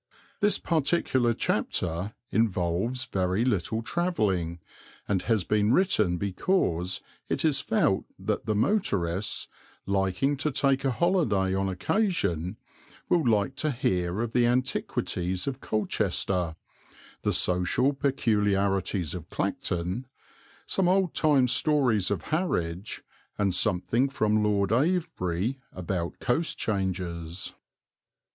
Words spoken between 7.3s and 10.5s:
is felt that the motorists, liking to